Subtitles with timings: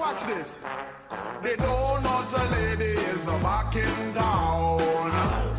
[0.00, 0.58] Watch this.
[1.42, 5.49] They don't know the lady is a backing down.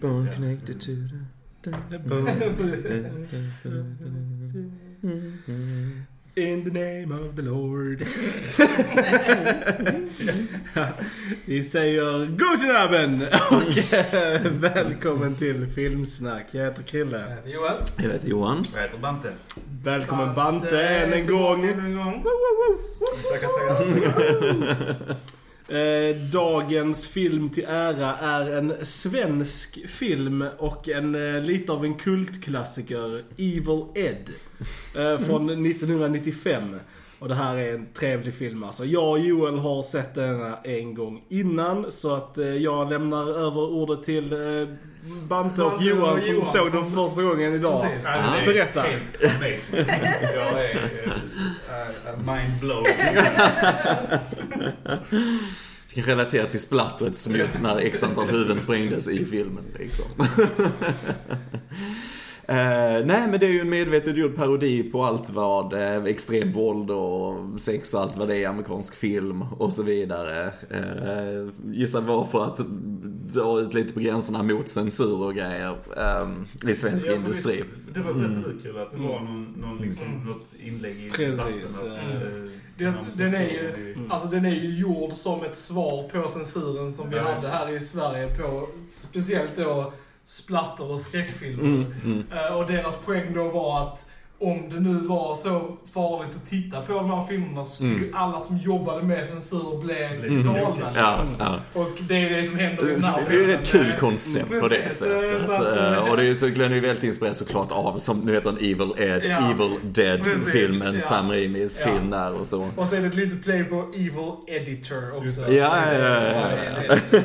[0.00, 0.92] Bone connected to
[1.62, 1.70] the...
[6.36, 7.98] In the name of the Lord.
[11.44, 16.46] Vi säger god abend och eh, välkommen till Filmsnack.
[16.50, 17.18] Jag heter Krille.
[17.18, 17.76] Jag heter Joel.
[17.96, 18.64] Jag heter Johan.
[18.74, 19.32] Jag heter Bante.
[19.82, 20.86] Välkommen Bante.
[20.86, 21.62] Än en gång.
[23.32, 25.16] Tackar, tackar.
[25.68, 31.94] Eh, dagens film till ära är en svensk film och en eh, lite av en
[31.94, 33.22] kultklassiker.
[33.38, 34.30] Evil Ed.
[34.96, 36.76] Eh, från 1995.
[37.18, 38.84] Och det här är en trevlig film alltså.
[38.84, 41.90] Jag och Joel har sett denna en gång innan.
[41.90, 44.34] Så att jag lämnar över ordet till
[45.28, 47.82] Bante och Johan som Johan såg den första gången idag.
[47.82, 48.04] Precis.
[48.04, 48.82] Ja, det är Berätta.
[48.82, 49.84] Helt amazing.
[50.34, 50.74] Jag är
[52.06, 52.84] uh, mind blown.
[55.94, 59.64] Jag kan relatera till splattret som just när x antal huvuden sprängdes i filmen.
[59.78, 60.06] Liksom.
[62.48, 66.52] Eh, nej men det är ju en medvetet gjord parodi på allt vad eh, extrem
[66.52, 70.44] våld och sex och allt vad det är i amerikansk film och så vidare.
[70.46, 72.60] Uh, gissa varför att
[73.34, 77.62] dra ut lite på gränserna mot censur och grejer eh, i svensk Ja, industri.
[77.74, 81.10] visst, Det var berättade du kul att det var någon, någon liksom, något inlägg i
[81.10, 81.36] Precis,
[81.80, 81.92] debatten.
[81.92, 82.44] Att, eh, eh,
[82.78, 86.92] Den, den, är ju, i- alltså, den är ju gjord som ett svar på censuren
[86.92, 89.92] som vi Ja, hade här i Sverige på speciellt då
[90.24, 91.64] splatter och skräckfilmer.
[91.64, 92.24] Mm, mm.
[92.32, 94.06] Eh, och deras poäng då var att
[94.38, 98.10] om det nu var så farligt att titta på de här filmerna så skulle Mm.
[98.14, 100.42] alla som jobbade med censur bli Mm.
[100.54, 100.92] galna.
[100.96, 101.46] Ja, liksom.
[101.74, 101.80] ja.
[101.80, 103.60] Och det är det som händer i den här Det är ju filmen.
[103.60, 105.46] ett kul koncept på det sättet.
[105.46, 108.34] så att, Eh, Och det är ju så Glenn väldigt inspirerad såklart av, som nu
[108.34, 109.50] heter den Evil Ed, Ja.
[109.50, 111.32] Evil Dead-filmen, Precis, Sam ja.
[111.34, 111.92] Raimis Ja.
[111.92, 112.68] film där och så.
[112.76, 115.40] Och så är det ett litet play på Evil Editor också.
[115.40, 116.22] Ja, ja, ja,
[116.88, 117.22] ja, ja.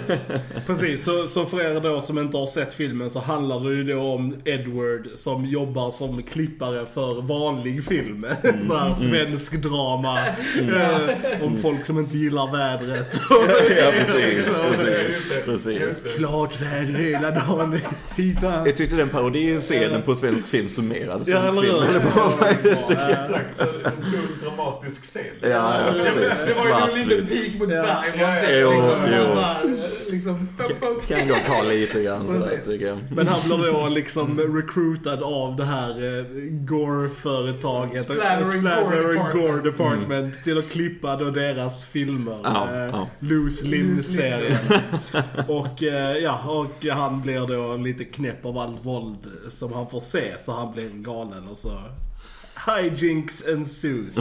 [0.68, 3.84] Precis, så, så för er då som inte har sett filmen så handlar det ju
[3.84, 8.26] då om Edward som jobbar som klippare för vanlig film.
[8.44, 8.68] Mm.
[8.68, 10.18] så här svensk drama.
[10.28, 13.22] Eh, om folk som inte gillar vädret.
[13.30, 14.62] Ja, precis, Liksom.
[14.72, 16.04] precis, precis.
[16.18, 17.80] Klart väder hela dagen.
[18.18, 18.66] Fy fan.
[18.66, 21.94] Jag tyckte den parodiscenen på svensk film summerade Ja, svensk eller film.
[21.94, 23.10] Det var faktiskt Ja.
[23.10, 25.24] Exakt, en otroligt dramatisk scen.
[25.42, 26.64] Ja, ja, Det, precis.
[26.64, 27.82] det var ju en liten pik mot Ja.
[27.84, 28.20] berg.
[28.20, 28.70] Ja, Man ja, tänkte jo,
[30.12, 30.48] liksom.
[31.08, 32.98] Kan jag ta lite grann sådär tycker jag.
[33.16, 35.90] Men han blir då liksom recruitad av det här
[36.20, 36.26] eh,
[37.04, 38.04] Gore-företaget.
[38.04, 39.64] Splattering Splattering Gore Gore Department.
[39.64, 40.44] Department.
[40.44, 42.38] Till att klippa då deras filmer.
[42.44, 43.08] Ja, Eh, ja.
[43.20, 44.58] Loose Limb-serien.
[45.48, 49.18] och, eh, ja, och han blir då lite knäpp av allt våld
[49.50, 50.38] som han får se.
[50.38, 51.72] Så han blir galen och så...
[52.78, 54.18] Hijinks ensues.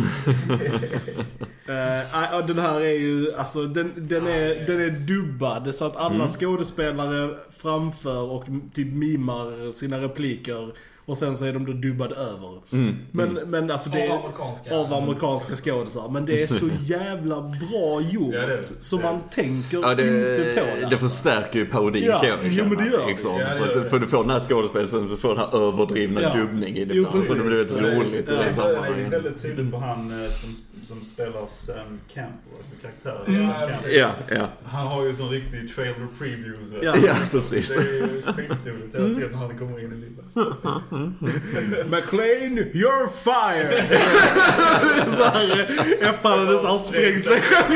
[1.68, 5.96] uh, och den här är ju, alltså den, den, är, den är dubbad så att
[5.96, 6.28] alla Mm.
[6.28, 10.72] skådespelare framför och typ mimar sina repliker.
[11.08, 12.60] Och sen så är de då dubbade över.
[12.72, 12.96] Mm.
[13.12, 14.74] Men, men alltså det Av är amerikanska.
[14.76, 16.08] av amerikanska skådisar.
[16.08, 18.34] Men det är så jävla bra gjort.
[18.34, 18.64] Ja, det är det.
[18.80, 20.54] så Det är man tänker Ja, inte på det, det.
[20.54, 20.98] det alltså.
[20.98, 22.74] förstärker ju parodin Ja, kan jag jo, känna.
[22.74, 23.06] det gör det.
[23.06, 23.32] liksom.
[23.40, 23.90] Ja, det för, gör att, det.
[23.90, 26.34] för du får den här skådespelaren, så får den här överdrivna Ja.
[26.34, 27.06] dubbning i det Jo.
[27.26, 28.18] Så det blir väldigt roligt Ja.
[28.18, 29.12] i det Den är ju sammanhanget.
[29.12, 30.54] väldigt tydlig på han eh, som,
[30.84, 33.34] som spelar Sam Campbell, alltså karaktären.
[33.34, 33.96] Ja, Sam ja, Campbell.
[33.98, 34.48] Ja, ja.
[34.64, 36.94] Han har ju sån riktig trailer preview Ja.
[37.06, 37.74] Ja, precis.
[37.76, 40.24] Det är ju skitroligt hela tiden när han kommer in i bilden.
[41.90, 43.84] McLean, you're fired!
[45.16, 45.62] så här,
[46.00, 47.72] efter han hade sprängt sig själv.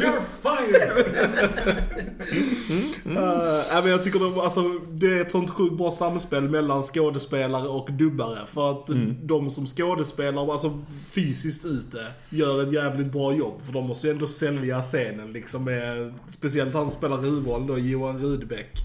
[0.00, 1.06] You're fired!
[3.06, 4.62] Uh, ja, men jag tycker de, alltså,
[4.92, 8.38] det är ett sånt sjukt bra samspel mellan skådespelare och dubbare.
[8.46, 8.86] För att
[9.22, 10.78] de som skådespelar, alltså
[11.10, 13.62] fysiskt ute, gör ett jävligt bra jobb.
[13.66, 17.78] För de måste ju ändå sälja scenen liksom med, speciellt han som spelar huvudrollen då,
[17.78, 18.78] Johan Rudbeck.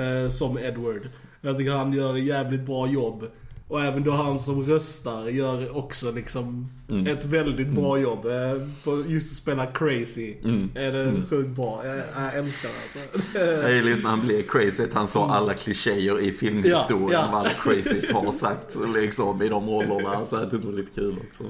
[0.00, 1.08] eh, som Edward.
[1.42, 3.24] Jag tycker han gör ett jävligt bra jobb.
[3.68, 7.06] Och även då han som röstar gör också liksom Mm.
[7.06, 8.26] ett väldigt bra jobb.
[8.26, 10.34] eh, På just att spela crazy.
[10.44, 10.70] Mm.
[10.74, 11.86] Är det sjukt bra.
[11.86, 12.74] Jag, jag älskar det
[13.12, 13.38] alltså.
[13.38, 17.08] Jag gillar just när han blev crazy, att han sa alla klichéer i filmhistorien.
[17.12, 17.28] Ja, ja.
[17.32, 20.24] Vad alla crazies har sagt liksom, i de rollerna.
[20.24, 21.44] Så det var lite kul också.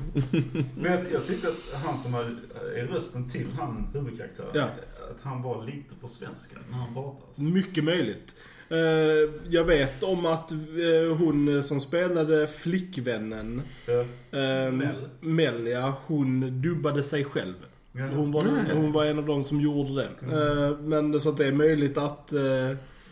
[0.81, 2.37] Men jag, jag tyckte att han som är,
[2.77, 4.63] är rösten till han huvudkaraktären, Ja.
[5.11, 7.43] att han var lite för svenska när han pratade.
[7.51, 8.35] Mycket möjligt.
[8.73, 14.01] Eh, Jag vet om att eh, hon som spelade flickvännen, Ja.
[14.39, 15.09] eh, Mel.
[15.21, 17.55] Mel ja, hon dubbade sig själv.
[17.93, 18.07] Ja.
[18.07, 18.43] Hon var,
[18.75, 20.09] hon var en av de som gjorde det.
[20.37, 22.33] Eh, Men så att det är möjligt att,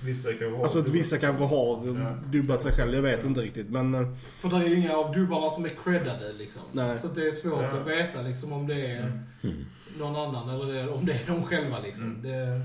[0.02, 2.14] Vissa kanske har alltså att vissa kanske har Ja.
[2.32, 2.94] dubbat sig själv.
[2.94, 3.70] Jag vet inte riktigt.
[3.70, 6.62] Men För det är ju inga av dubbarna som är creddade liksom.
[6.72, 6.98] Nej.
[6.98, 7.80] Så det är svårt Ja.
[7.80, 9.12] att veta liksom om det är
[9.42, 9.64] Mm.
[9.98, 12.04] någon annan eller om det är de själva liksom.
[12.04, 12.22] Mm.
[12.22, 12.60] Det,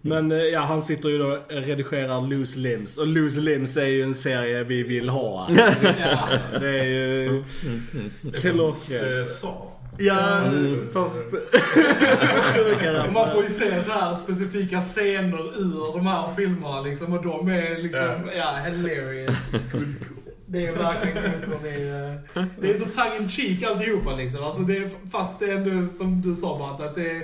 [0.00, 2.98] Men eh, ja, han sitter ju då och redigerar Loose Limbs.
[2.98, 5.44] Och Loose Limbs är ju en serie vi vill ha.
[5.48, 5.64] Alltså.
[6.00, 6.28] ja.
[6.60, 9.26] Det är ju Eh, klockrent.
[9.26, 9.72] sa.
[10.00, 10.88] Ja, Mm.
[10.92, 11.24] fast...
[13.14, 17.12] Man får ju se så här specifika scener ur de här filmerna liksom.
[17.12, 19.34] Och de är liksom, ja, hilarious.
[20.50, 21.50] Det är verkligen.
[21.62, 22.18] Det är,
[22.60, 24.44] det är så tongue in cheek alltihopa liksom.
[24.44, 27.22] Alltså det är, fast det är ändå som du sa Matt, att det är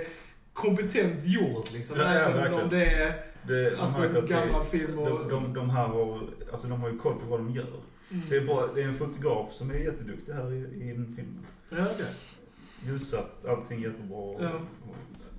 [0.55, 1.97] kompetent gjort liksom.
[1.99, 2.69] Ja, ja, Även om verkligen.
[2.71, 3.15] det är
[3.47, 5.09] Det, man alltså, märker en att det- gammal film och...
[5.09, 6.21] De, de, de här har,
[6.53, 7.67] alltså de har ju koll på vad de gör.
[8.11, 8.23] Mm.
[8.31, 11.47] Det, är bara, det är en fotograf som är jätteduktig här i, i den filmen.
[11.71, 12.07] Ja, okej.
[12.87, 14.19] Ljussatt, allting jättebra.
[14.19, 14.51] Och, Ja.
[14.89, 14.97] och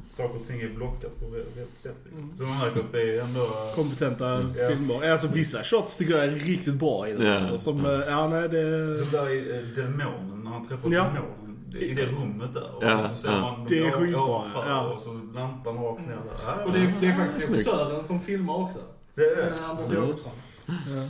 [0.07, 1.95] saker och ting är blockat på rätt, sätt.
[2.05, 2.23] Liksom.
[2.23, 2.37] Mm.
[2.37, 3.71] Så man märker att det är ändå...
[3.75, 4.67] kompetenta Ja.
[4.69, 5.11] filmer.
[5.11, 7.25] Alltså vissa shots tycker jag är riktigt bra i den.
[7.27, 7.33] Ja.
[7.33, 8.97] Alltså, som, eh, ja nej det...
[9.05, 11.03] Så där i eh, demonen, när han träffar Ja.
[11.03, 11.44] demonen.
[11.79, 12.75] I det rummet där.
[12.75, 13.41] Och Ja, så ser ja.
[13.41, 14.93] man Det är skitbra, ja.
[14.93, 16.65] Och så lampan rakt ner där.
[16.65, 18.79] Och det är, det är faktiskt regissören som filmar också.
[19.15, 19.41] det är det.
[19.41, 20.03] Eh, Anders Mm.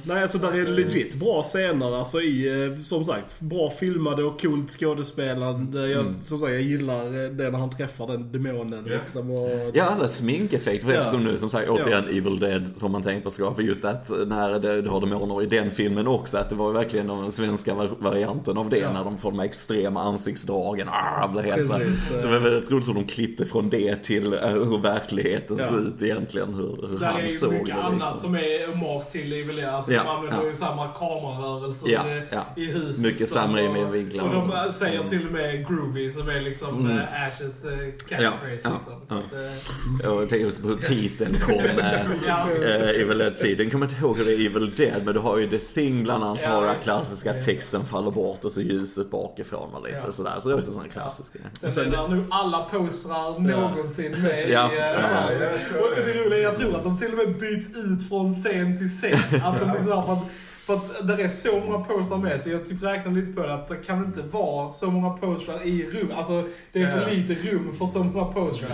[0.06, 1.96] Nej alltså där är legit bra scener.
[1.98, 5.88] Alltså i, eh, som sagt, bra filmade och coolt skådespelande.
[5.88, 6.22] Jag, Mm.
[6.22, 8.98] som sagt, jag gillar eh, det när han träffar den demonen Ja.
[9.00, 9.31] liksom.
[9.31, 10.90] Och, Ja, alla sminkeffekter.
[10.90, 10.96] Ja.
[11.00, 14.60] Eftersom nu som sagt återigen Evil Dead som man tänker på skapar just att när
[14.60, 16.38] det, du har demoner i den filmen också.
[16.38, 18.78] Att det var verkligen den svenska var- varianten av det.
[18.78, 18.94] Ja.
[18.94, 20.88] När de får de här extrema ansiktsdragen.
[20.90, 21.80] Ah, blir helt så, här.
[21.80, 22.22] Precis.
[22.22, 25.66] så det var väldigt roligt hur de klippte från det till eh, hur verkligheten Ja.
[25.66, 26.54] såg ut egentligen.
[26.54, 28.19] Hur, hur han är såg mycket det annat liksom.
[28.19, 29.74] som är hommage till Evil Dead.
[29.75, 30.47] Alltså Ja, de använder ja.
[30.47, 32.45] ju samma kamerarörelser Ja, i- ja.
[32.56, 33.03] i huset.
[33.03, 34.53] Mycket som- samma i och- vinklar Och och de så.
[34.65, 35.09] äh, säger Mm.
[35.09, 36.97] till och med Groovy som är liksom Mm.
[36.97, 37.71] äh, Ashes äh,
[38.09, 38.94] catchphrase Ja, liksom.
[39.09, 41.56] ja, att, äh, Och jag tänker också på titeln kom.
[42.27, 42.47] Ja.
[42.51, 43.69] eh, Evil Dead-tiden.
[43.69, 46.24] kommer inte ihåg hur det är Evil Dead, men du har ju The Thing bland
[46.24, 46.39] annat.
[46.44, 47.42] Ja, har den klassiska det.
[47.42, 50.12] texten faller bort och så ljuset bakifrån och lite Ja.
[50.12, 50.33] sådär.
[50.39, 51.71] Så det är också sån klassisk grej.
[51.71, 54.74] Sen, är det nu alla postrar någonsin med Ja.
[54.74, 54.77] i...
[54.77, 56.03] äh, Ja, jag såg och det.
[56.13, 58.88] det roliga är, jag tror att de till och med byts ut från scen till
[58.89, 59.35] scen.
[59.44, 60.24] Att de liksom, för att
[60.66, 63.54] för att det är så många postrar med, så jag typ räknar lite på det
[63.54, 66.12] att det kan inte vara så många postrar i rum.
[66.16, 67.08] Alltså, det är för Ja.
[67.08, 68.70] lite rum för så många postrar.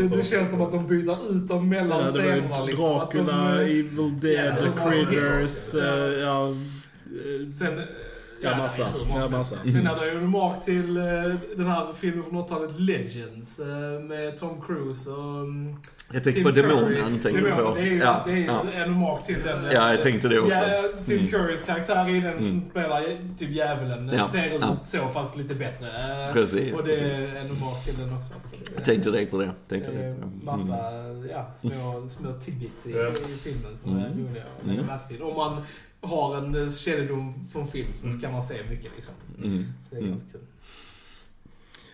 [0.00, 2.64] Det Det, det känns som att de byter ut dem mellan Ja, scenerna.
[2.64, 2.84] Liksom.
[2.96, 6.54] Att de, Dracula, eh, Evil Dead, Ja, Critters, eh, ja...
[7.58, 7.80] Sen,
[8.40, 8.82] Ja, massa.
[8.82, 9.56] är Ja, som massa.
[9.56, 9.72] helst.
[9.76, 11.04] Sen är det ju en mark till eh,
[11.56, 13.66] den här filmen från 80-talet, Legends, eh,
[14.00, 15.16] med Tom Cruise och...
[15.42, 15.76] um,
[16.12, 16.50] Jag tänkte Tim på.
[16.50, 17.74] Demonen, tänkte du på.
[17.74, 18.62] Det är Ja, det är ja.
[18.74, 19.64] en mark till den.
[19.66, 20.60] eh, Ja, jag tänkte det också.
[20.64, 21.30] Ja, Tim Mm.
[21.30, 22.70] Currys karaktär i den som Mm.
[22.70, 23.02] spelar
[23.38, 24.76] typ djävulen Ja, ser ut ja.
[24.82, 25.86] så fast lite bättre.
[26.32, 27.18] Precis, Och det är precis.
[27.36, 28.34] en mark till den också.
[28.74, 29.50] Jag tänkte direkt på det.
[29.68, 30.44] Tänkte det är direkt på det.
[30.44, 31.28] massa Mm.
[31.30, 33.08] ja, små, små tidbits i, Ja.
[33.08, 34.26] i filmen som är Mm.
[34.28, 35.22] roliga att lägga Mm.
[35.28, 35.62] Om man
[36.06, 38.20] har en eh, kännedom från film så Mm.
[38.20, 39.14] kan man se mycket liksom.
[39.44, 39.64] Mm.
[39.88, 40.10] Så det är Mm.
[40.10, 40.40] ganska kul.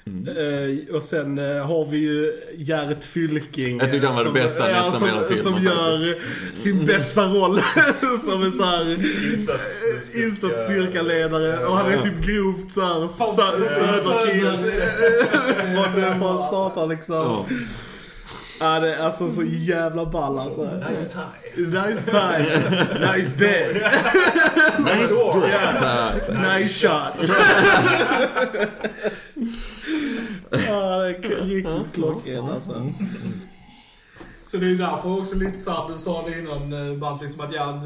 [0.06, 0.28] Mm.
[0.28, 3.78] Eh, och sen eh, har vi ju Gert Fylking.
[3.78, 6.18] Jag tyckte han var det som- bästa ja, nästan som, med hela filmen Som gör
[6.54, 7.60] sin bästa roll
[8.24, 8.92] som en sån här
[9.32, 10.26] Insatsstyrka.
[10.28, 11.66] insatsstyrkaledare.
[11.66, 14.74] Och han är typ grovt såhär söderkiss
[15.74, 17.14] från, från starten liksom.
[17.14, 17.46] Ja.
[18.62, 20.70] Ja, det är alltså så jävla ball alltså.
[20.88, 21.66] Nice tie.
[21.66, 23.16] Nice time.
[23.16, 23.92] Nice bed.
[24.78, 25.44] Nice door.
[26.16, 26.38] Exakt.
[26.38, 27.30] Nice shot.
[30.50, 32.92] Ja, det är riktigt klockrent alltså.
[34.52, 37.54] Så det är därför också lite såhär, du sa det innan eh, Bant, liksom att
[37.54, 37.82] ja,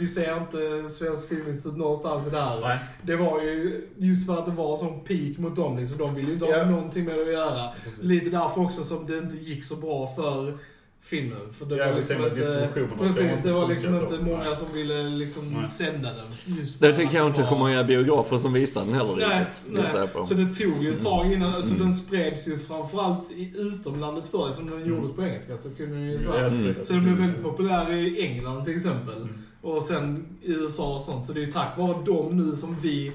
[0.00, 2.60] vi ser inte svensk filmindustri någonstans i det här.
[2.60, 2.78] Nej.
[3.02, 5.98] Det var ju just för att det var sån peak mot dem liksom.
[5.98, 6.64] De ville ju inte ha Ja.
[6.70, 7.68] någonting med det att göra.
[7.84, 8.02] Precis.
[8.02, 10.58] Lite därför också som det inte gick så bra för
[11.02, 11.52] filmen.
[11.52, 12.30] För det Ja, var jag liksom inte...
[12.98, 14.22] Precis, det var liksom inte då.
[14.22, 14.56] många Nej.
[14.56, 15.68] som ville liksom Nej.
[15.68, 16.56] sända den.
[16.58, 19.94] Just Det att jag inte var- hur många biografer som visar den heller Nej, riktigt.
[19.94, 20.24] jag på.
[20.24, 21.86] Så det tog ju ett tag innan, alltså Mm.
[21.86, 26.10] den spreds ju framförallt i utomlandet förr, som den gjordes på engelska så kunde den
[26.10, 26.48] ju så här.
[26.48, 26.74] Mm.
[26.84, 29.16] Så den blev väldigt populär i England till exempel.
[29.16, 29.38] Mm.
[29.62, 31.26] Och sen i USA och sånt.
[31.26, 33.12] Så det är ju tack vare dem nu som vi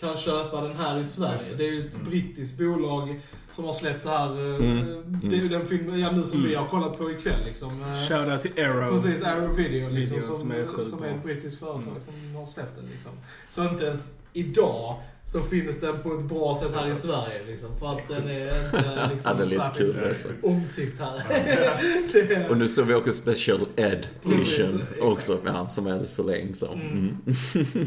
[0.00, 1.38] kan köpa den här i Sverige.
[1.56, 1.64] Det.
[1.68, 2.10] Är ju ett Mm.
[2.10, 3.20] brittiskt bolag
[3.50, 4.26] som har släppt det här.
[4.38, 5.20] eh, Mm.
[5.22, 6.50] Det är ju den filmen ja, nu som Mm.
[6.50, 7.82] vi har kollat på ikväll liksom.
[7.82, 9.02] Eh, Shoutout till Arrow.
[9.02, 12.02] Precis, Arrow Video liksom, Video som, som är som är ett brittiskt företag Mm.
[12.06, 13.12] som har släppt den liksom.
[13.50, 17.78] Så inte ens idag så finns den på ett bra sätt här i Sverige liksom.
[17.78, 20.28] För att den är inte liksom Ja, lite kul alltså.
[20.42, 21.22] omtyckt här.
[22.30, 26.72] är, Och nu såg vi också Special Ed Edition också, ja, som är förlängd så.
[26.72, 26.88] Mm.
[26.88, 27.16] Mm.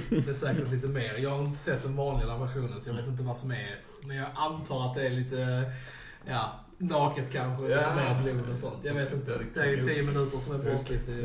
[0.10, 1.18] det är säkert lite mer.
[1.18, 3.80] Jag har inte sett den vanliga versionen så jag vet inte vad som är.
[4.02, 5.64] Men jag antar att det är lite,
[6.28, 7.68] ja, naket kanske.
[7.68, 7.78] Ja.
[7.78, 8.78] Lite mer blod och sånt.
[8.84, 9.40] Jag vet inte.
[9.54, 11.10] Det är ju tio minuter som är bortklippt.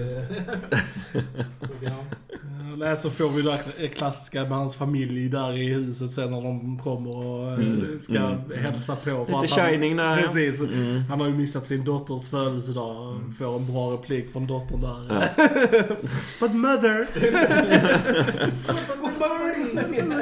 [2.81, 3.43] Nej, så får vi
[3.79, 7.99] det klassiska med hans familj där i huset sen när de kommer och eh, Mm.
[8.01, 8.39] ska Mm.
[8.57, 9.01] hälsa på.
[9.05, 10.17] för Lite att han- Shining där.
[10.17, 10.61] Precis.
[10.61, 11.03] Mm.
[11.09, 15.07] Han har ju missat sin dotters födelsedag och får en bra replik från dottern där.
[15.09, 15.23] Ja.
[16.41, 17.07] But mother!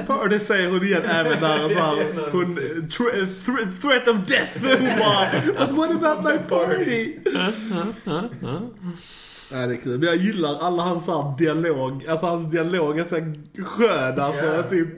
[0.22, 1.58] Och det säger hon igen även där.
[1.58, 4.78] Så här, hon, thre- threat of death!
[4.80, 7.14] Hon bara, But what about my party?
[9.52, 9.98] Ja, det är kul.
[9.98, 12.06] Men jag gillar alla hans här dialog.
[12.08, 14.20] Alltså hans dialog är så här skön.
[14.20, 14.62] Alltså Ja.
[14.62, 14.88] typ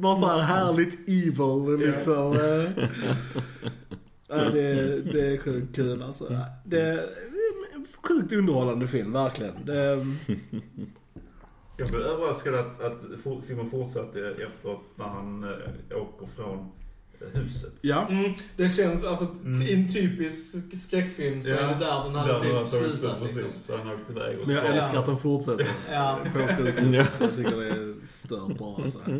[0.00, 2.32] bara så här härligt evil liksom.
[2.32, 2.84] Eh.
[4.32, 6.36] Ja, det, det är sjukt kul alltså.
[6.64, 6.98] Det är
[7.74, 9.54] en sjukt underhållande film, verkligen.
[9.64, 10.06] Det,
[11.76, 13.00] Jag blev överraskad att, att
[13.46, 16.64] filmen fortsatte efter att när han äh, åker från eh,
[17.32, 17.72] huset.
[17.80, 18.08] ja.
[18.08, 19.62] Mm, det känns, alltså Mm.
[19.62, 21.56] i en typisk skräckfilm så Ja.
[21.56, 23.42] är det där den hade Där han har typ slutat slut, liksom.
[23.42, 23.64] precis.
[23.64, 26.18] Så han har åkt iväg och Men jag älskar att de fortsätter Ja.
[26.24, 27.12] på sjukhuset.
[27.20, 28.98] Jag tycker det är stört bra alltså.
[29.06, 29.18] Det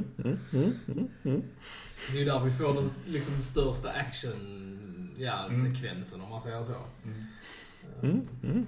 [2.13, 5.75] är ju där vi får den liksom största action ja, Mm.
[5.75, 6.73] sekvensen om man säger så.
[8.03, 8.15] Mm.
[8.15, 8.29] Mm.
[8.45, 8.67] Mm.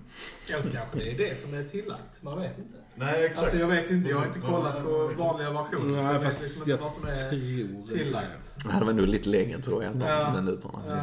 [0.49, 2.75] Kanske kanske det är det som är tillagt, man vet inte.
[2.95, 3.43] Nej, exakt.
[3.43, 6.03] Alltså jag vet ju inte, jag har inte kollat Ja, på vanliga versioner.
[6.03, 8.55] så Nej, jag vet liksom inte vad som är tillagt.
[8.79, 10.33] Det var nog lite längre tror jag, de Ja.
[10.41, 10.79] minuterna.
[10.89, 11.01] Ja.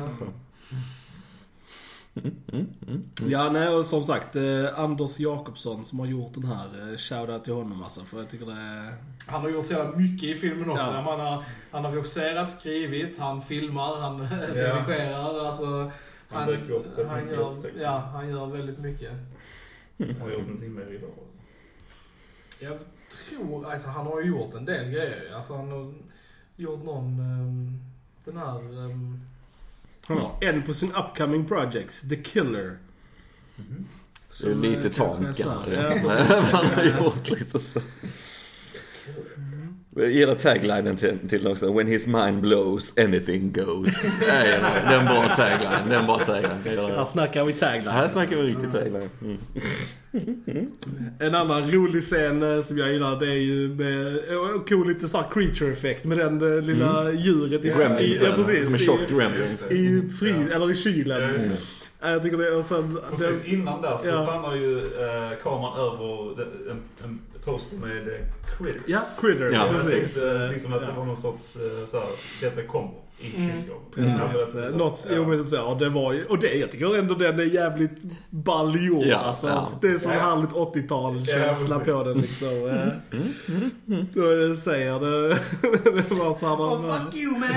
[2.15, 3.03] Mm, mm, mm.
[3.21, 3.29] det.
[3.31, 7.43] Ja, nej och som sagt, eh, Anders Jakobsson som har gjort den här, eh, shoutout
[7.43, 8.01] till honom alltså.
[8.01, 8.93] För jag tycker det är...
[9.27, 10.83] Han har gjort så jävla mycket i filmen också.
[10.83, 10.91] Ja.
[11.01, 14.21] Han, har, han har regisserat, skrivit, han filmar, han
[14.53, 15.45] redigerar.
[15.47, 15.91] Alltså,
[16.29, 17.79] Han dyker upp han, mycket gör, upptäckt.
[17.81, 19.11] ja, han gör väldigt mycket.
[19.97, 21.09] Han har gjort någonting mer idag.
[22.59, 22.79] Jag
[23.29, 25.33] tror, alltså han har ju gjort en del grejer.
[25.35, 25.93] Alltså han har
[26.55, 27.79] gjort någon, ehm,
[28.25, 29.19] den här, ehm,
[30.07, 32.77] Han har en på sin upcoming projects, The Killer.
[33.55, 35.73] Det är Som, lite eh, är tamt så kanske.
[35.73, 36.09] Ja.
[36.51, 37.79] Han har gjort lite så.
[39.99, 41.73] Jag gillar taglinen till, till den också.
[41.73, 44.03] When his mind blows, anything goes.
[44.27, 44.57] Ja, ja,
[44.89, 45.89] Det är en bra tagline.
[45.89, 46.51] Det är en bra tagline.
[46.65, 47.05] Här det.
[47.05, 47.87] snackar vi tagline.
[47.87, 49.09] Här snackar vi riktigt tagline.
[49.21, 49.37] Mm.
[51.19, 55.07] En annan rolig scen eh, som jag gillar det är ju med, eh, cool lite
[55.07, 58.79] såhär creature effect med den eh, lilla djuret i, i, Gremlins, ja, precis, som en
[58.79, 59.71] i- tjock gremlins.
[59.71, 60.55] i fri, Ja.
[60.55, 61.21] eller i kylen.
[61.21, 61.27] Ja,
[62.07, 62.11] det.
[62.11, 62.99] Jag tycker det, och sen...
[63.09, 64.25] Precis den- innan där så Ja.
[64.25, 68.13] pannar ju eh, kameran över de- en, en poster med eh,
[68.57, 68.81] Critters.
[68.87, 70.25] Ja, Critters, Ja, precis.
[70.25, 70.93] Eh, liksom att det Ja.
[70.99, 72.07] var någon sorts eh, såhär,
[72.41, 72.91] detta kommer
[73.21, 73.51] i Mm.
[73.51, 73.69] Precis.
[74.55, 77.39] Ja, Eh, Något, jo men så, det var ju, och det, jag tycker ändå den
[77.39, 77.97] är jävligt
[78.29, 79.47] ball gjord Ja, alltså.
[79.47, 79.69] ja.
[79.81, 80.19] Det är så Ja.
[80.19, 82.47] härligt 80-tal känsla Ja, på den liksom.
[82.47, 82.87] eh.
[84.13, 85.29] Då är det säger det,
[86.07, 87.49] det var så här, Oh de, fuck you man!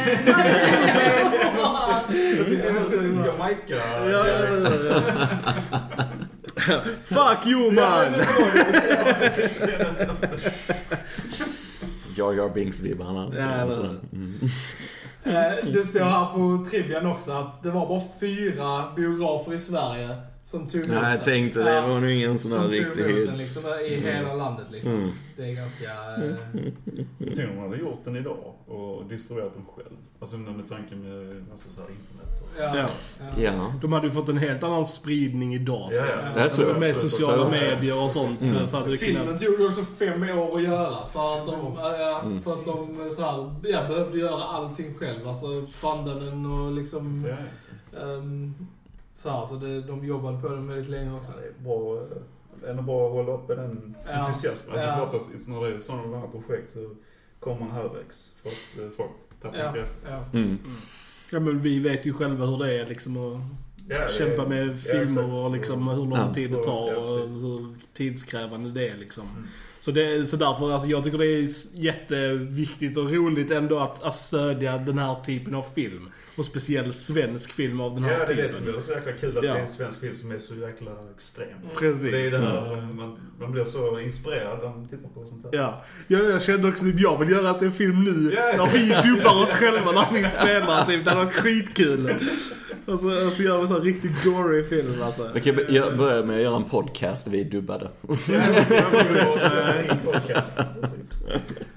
[2.39, 3.77] Jag tycker det var så Jamaica.
[3.77, 6.05] Ja, ja, ja, ja.
[7.05, 8.15] Fuck you man!
[12.17, 13.33] Jar Jar Binks-vibbarna.
[13.39, 14.01] Ja, eller Så, hur?
[14.13, 14.35] mm.
[15.25, 20.17] Eh, Det står här på trivian också att det var bara fyra biografer i Sverige
[20.45, 23.31] som tog Nej, jag tänkte det Ja, var nog ingen sån Som här riktig hit.
[23.37, 24.93] liksom i hela landet liksom.
[24.95, 25.11] Mm.
[25.37, 25.85] Det är ganska...
[25.85, 29.97] eh, Tänk om man hade gjort den idag och distribuerat den själv.
[30.21, 32.49] Alltså med tanke med alltså, så här, internet och...
[32.63, 32.73] Ja.
[32.77, 32.87] Ja.
[33.37, 33.43] ja.
[33.43, 33.73] Ja.
[33.81, 36.23] De hade ju fått en helt annan spridning idag Ja, tror ja.
[36.35, 36.45] jag.
[36.45, 37.09] Jag tror med också.
[37.09, 37.75] sociala Jag tror också.
[37.75, 38.41] medier och sånt.
[38.43, 38.67] Mm.
[38.67, 39.41] Så hade det Filmen kunnat...
[39.43, 42.43] tog ju också fem år att göra för att de, ja, Mm.
[42.43, 42.79] för att de
[43.17, 45.29] så här, ja, behövde göra allting själv.
[45.29, 47.27] Alltså funda den och liksom...
[47.29, 48.55] Ja, ehm,
[49.15, 51.33] så här, så det, de jobbade på den väldigt länge också.
[51.33, 51.41] ja.
[51.41, 51.97] Det är bra.
[51.97, 52.03] eh,
[52.61, 54.13] Det är ändå bra att hålla uppe den Ja.
[54.13, 54.73] entusiasmen.
[54.73, 54.97] Alltså Ja.
[54.97, 56.91] för oftast när det är sådana här projekt så
[57.41, 58.33] kommer man halvvägs.
[58.43, 59.11] För att eh, folk
[59.43, 59.97] tappar Ja, intresse.
[60.11, 60.39] ja.
[60.39, 60.59] Mm.
[61.33, 63.41] Ja men vi vet ju själva hur det är liksom att
[63.89, 65.29] Ja, det- kämpa med ja, filmer exakt.
[65.33, 66.35] och liksom hur lång Ja.
[66.35, 69.25] tid det tar och hur tidskrävande det är liksom.
[69.37, 69.45] Mm.
[69.81, 71.49] Så, det, så därför, alltså jag tycker det är
[71.85, 76.09] jätteviktigt och roligt ändå att, att stödja den här typen av film.
[76.37, 78.45] Och speciellt svensk film av den här Ja, det är typen.
[78.47, 79.53] det som är så jäkla kul att Ja.
[79.53, 81.49] det är en svensk film som är så jäkla extrem.
[81.79, 82.03] Precis.
[82.11, 85.45] Det är det här som man, man blir så inspirerad när man tittar på sånt
[85.45, 85.51] här.
[85.61, 88.53] Ja, jag, jag kände också att jag vill göra att en film nu, Ja.
[88.57, 90.87] när vi dubbar oss själva när vi spelar.
[90.87, 92.15] Typ, det hade varit skitkul.
[92.87, 95.31] Alltså, alltså göra så riktigt gory film alltså.
[95.35, 95.57] Vi kan
[95.97, 97.91] börja med att göra en podcast, vi är dubbade.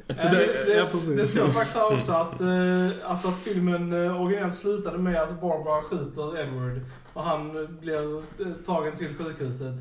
[0.07, 0.85] Eh, så det, det, ja,
[1.15, 5.81] det står faktiskt här också att, eh, alltså filmen eh, originellt slutade med att Barbara
[5.81, 6.81] skjuter Edward
[7.13, 8.21] och han blir eh,
[8.65, 9.73] tagen till sjukhuset.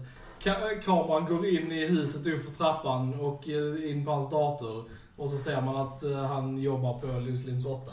[0.85, 3.47] Kameran går in i huset upp för trappan och
[3.89, 4.85] in på hans dator.
[5.17, 7.93] Och så ser man att han jobbar på Luslins 8.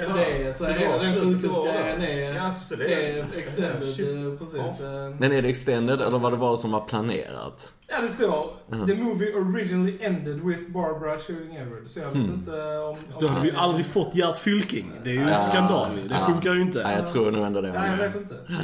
[0.00, 4.32] Så det är så, så hela den sjukhusgrejen är, ja, så det är, extended.
[4.32, 4.56] Eh, precis.
[4.56, 5.06] Ja.
[5.06, 5.14] Eh.
[5.18, 7.74] Men är det extended eller var det bara som var planerat?
[7.88, 8.86] Ja, det står mm.
[8.86, 11.88] The movie originally ended with Barbara showing Edward.
[11.88, 12.34] Så jag vet mm.
[12.34, 12.96] inte om...
[13.08, 14.92] Så då hade vi ju aldrig fått Gert Fylking.
[15.04, 16.82] Det är ju ja, skandal Det funkar ju inte.
[16.82, 17.72] Nej, jag tror nog ändå det.
[17.72, 18.34] Nej, jag vet inte.
[18.34, 18.60] Mm.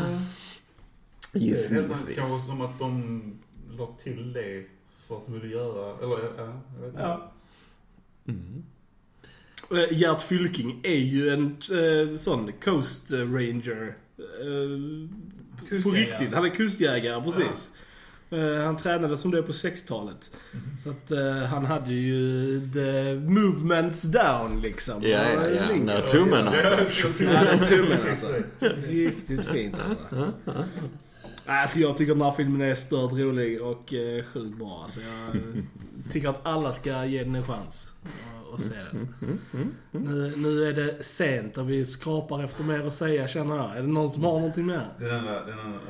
[1.32, 2.04] Gissningsvis.
[2.06, 3.22] Det är nästan kanske som att de
[3.78, 4.66] la till det
[5.08, 5.98] för att de ville göra...
[6.02, 7.20] Eller, ja, jag vet inte.
[8.28, 8.64] Mm.
[9.70, 13.96] Eh, Gert Fylking är ju en eh, sån Coast Ranger.
[14.18, 15.08] eh,
[15.58, 16.00] på Kustjägare.
[16.00, 16.34] riktigt.
[16.34, 17.72] Han är kustjägare, precis.
[18.30, 20.30] Eh, han tränade som det på 60-talet.
[20.82, 25.02] Så att eh, han hade ju the movements down liksom.
[25.02, 25.84] Ja, ja, Han ja.
[25.84, 26.74] Nej, tummen alltså.
[27.24, 28.28] Ja, den tummen alltså.
[28.86, 30.32] Riktigt fint alltså.
[31.46, 34.78] Alltså jag tycker den här filmen är stört rolig och eh, sjukt bra.
[34.82, 37.92] Alltså, jag tycker att alla ska ge den en chans
[38.54, 39.08] och, och se den.
[39.90, 43.76] Nu, nu är det sent och vi skrapar efter mer att säga känner jag.
[43.76, 44.88] Är det någon som har någonting mer?
[44.98, 45.80] Den enda, den enda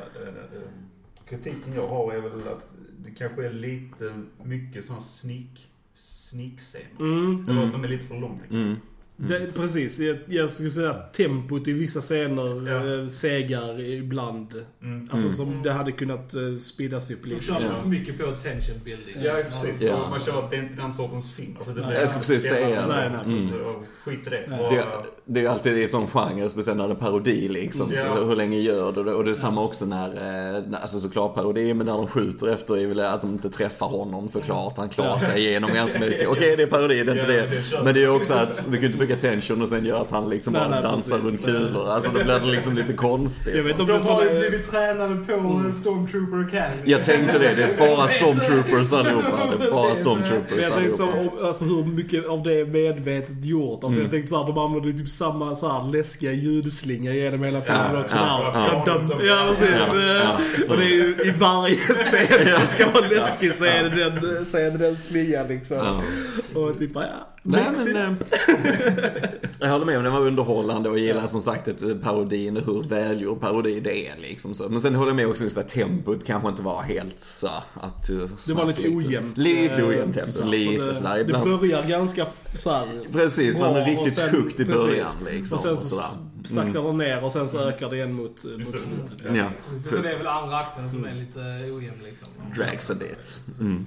[1.29, 7.01] kritiken jag har är väl att det kanske är lite mycket sån sneak, sneak-scener.
[7.01, 7.49] Mm.
[7.49, 8.45] Eller att de är lite för långa.
[8.51, 8.77] Mm.
[9.17, 13.01] Det, precis, jag, jag skulle säga att tempot i vissa scener Ja.
[13.03, 14.55] eh, segar ibland.
[14.83, 15.01] Mm.
[15.13, 15.33] Alltså Mm.
[15.33, 17.45] som det hade kunnat uh, speedas upp De lite.
[17.45, 17.67] kör Ja.
[17.83, 19.17] för mycket på attention building.
[19.25, 19.83] Ja, precis.
[19.83, 20.07] Ja.
[20.11, 21.55] Man kör att det är inte den sortens film.
[21.59, 22.87] Alltså, det Nej, jag skulle precis säga det.
[22.89, 24.47] Nej, nej, så Skit i det.
[24.49, 24.59] Nej.
[24.71, 24.85] Det,
[25.25, 27.93] det är ju alltid i sån genre, speciellt när det är parodi liksom.
[27.97, 28.17] Ja.
[28.17, 29.15] Så, hur länge gör du det?
[29.15, 32.49] Och det är samma också när, eh, när- alltså såklart parodi, men när de skjuter
[32.49, 34.77] efter är väl att de inte träffar honom såklart.
[34.77, 36.29] Han klarar sig igenom ganska mycket.
[36.29, 37.85] Okej, det är parodi, det är inte Ja, det.
[37.85, 40.29] Men det är också att du kan inte bygga tension och sen göra att han
[40.31, 41.25] liksom Nej, bara nej, dansar precis.
[41.25, 41.89] runt kulor.
[41.89, 43.57] Alltså då blir det liksom lite konstigt.
[43.57, 45.73] Jag vet De är har ju blivit tränade på Mm.
[45.73, 46.83] Stormtrooper Academy.
[46.85, 49.39] Jag tänkte det, det är bara stormtroopers allihopa.
[49.59, 50.03] Det är bara Precis.
[50.05, 51.09] Stormtroopers jag tänkte så,
[51.47, 53.85] alltså hur mycket av det är medvetet gjort.
[53.85, 54.03] Alltså Mm.
[54.03, 58.01] jag tänkte såhär, de använder typ samma så här läskiga ljudslinga genom hela filmen Ja,
[58.01, 58.17] också.
[58.17, 58.53] ja,
[58.87, 58.93] ja.
[58.95, 59.19] Dum, dum.
[59.27, 59.75] ja precis.
[59.89, 60.65] Ja, ja.
[60.69, 64.47] Och det är ju i varje scen som ska vara läskig så är det den,
[64.51, 65.77] så är det den slingan liksom.
[65.77, 66.61] Ja.
[66.61, 67.29] Och typ bara, ja.
[67.47, 68.17] Nej men...
[68.99, 72.63] eh, jag håller med om den var underhållande och gillar som sagt ett parodin och
[72.67, 74.69] hur välgjord parodi det är liksom så.
[74.69, 78.13] Men sen håller jag med också att tempot kanske inte var helt så up to
[78.47, 79.39] Det var lite ojämnt.
[79.39, 81.15] Lite eh, ojämnt tempo, så lite det, sådär.
[81.15, 84.87] Det Ibland, börjar ganska så här, precis, man är riktigt och hooked i precis.
[84.87, 85.57] början liksom.
[85.57, 86.34] Och sen och så sådär.
[86.45, 88.79] Saktar det ner och sen så ökar det igen mot, mot så.
[88.79, 89.37] slutet.
[89.37, 89.49] Ja,
[89.91, 91.41] Så det är väl andra akten som är lite
[91.73, 92.29] ojämn liksom.
[92.57, 93.41] drags a bit.
[93.61, 93.87] Mm.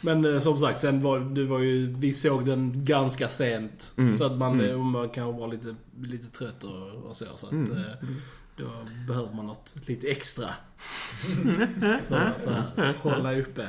[0.00, 3.92] Men eh, som sagt, sen var det var ju, vi såg den ganska sent.
[3.98, 4.16] Mm.
[4.16, 4.70] Så att man, Mm.
[4.70, 7.24] eh, man kan vara lite, lite trött och, och så.
[7.36, 7.72] Så att Mm.
[7.72, 8.08] eh,
[8.56, 8.64] då
[9.08, 10.46] behöver man något lite extra.
[12.08, 13.66] för att så här, hålla uppe.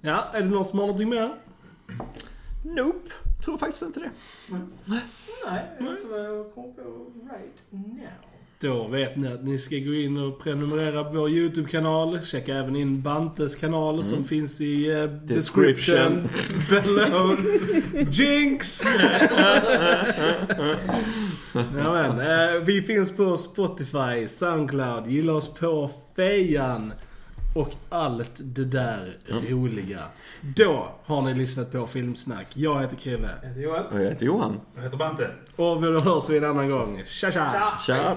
[0.00, 1.34] Ja, är det någon som har någonting mer?
[2.64, 3.10] Nope,
[3.42, 4.10] tror faktiskt inte det.
[4.84, 5.00] Nej,
[5.78, 6.82] jag vet inte vad jag kommer på
[7.30, 8.30] right now.
[8.62, 12.20] Då vet ni att ni ska gå in och prenumerera på vår YouTube-kanal.
[12.22, 16.28] Checka även in Bantes kanal som finns i eh, description.
[16.70, 17.38] below.
[18.10, 18.82] Jinx!
[21.54, 26.92] ja, men, eh, vi finns på Spotify, Soundcloud, gilla oss på Fejan
[27.54, 30.04] och allt det där roliga.
[30.40, 32.46] Då har ni lyssnat på Filmsnack.
[32.54, 33.30] Jag heter Krille.
[33.42, 33.82] Jag heter Joel.
[33.90, 34.60] Och jag heter Johan.
[34.76, 35.30] Jag heter Bante.
[35.56, 37.02] Och vi hörs vi en annan gång.
[37.06, 37.50] Tja tja!
[37.50, 37.78] Tja!
[37.86, 38.16] Tja!